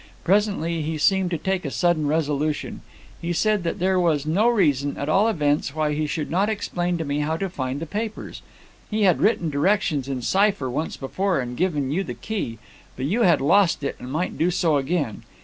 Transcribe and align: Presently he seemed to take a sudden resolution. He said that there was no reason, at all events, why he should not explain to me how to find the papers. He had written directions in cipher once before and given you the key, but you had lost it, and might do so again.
Presently 0.23 0.81
he 0.81 0.97
seemed 0.97 1.29
to 1.29 1.37
take 1.37 1.63
a 1.63 1.69
sudden 1.69 2.07
resolution. 2.07 2.81
He 3.21 3.33
said 3.33 3.61
that 3.63 3.77
there 3.77 3.99
was 3.99 4.25
no 4.25 4.47
reason, 4.49 4.97
at 4.97 5.07
all 5.07 5.27
events, 5.27 5.75
why 5.75 5.93
he 5.93 6.07
should 6.07 6.31
not 6.31 6.49
explain 6.49 6.97
to 6.97 7.05
me 7.05 7.19
how 7.19 7.37
to 7.37 7.47
find 7.51 7.79
the 7.79 7.85
papers. 7.85 8.41
He 8.89 9.03
had 9.03 9.21
written 9.21 9.51
directions 9.51 10.07
in 10.07 10.23
cipher 10.23 10.71
once 10.71 10.97
before 10.97 11.39
and 11.39 11.55
given 11.55 11.91
you 11.91 12.03
the 12.03 12.15
key, 12.15 12.57
but 12.95 13.05
you 13.05 13.21
had 13.21 13.41
lost 13.41 13.83
it, 13.83 13.95
and 13.99 14.11
might 14.11 14.39
do 14.39 14.49
so 14.49 14.77
again. 14.77 15.21